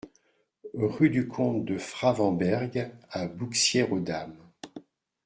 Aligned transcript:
Rue 0.73 1.11
du 1.11 1.27
Comte 1.27 1.63
de 1.63 1.77
Frawenberg 1.77 2.91
à 3.11 3.27
Bouxières-aux-Dames 3.27 4.35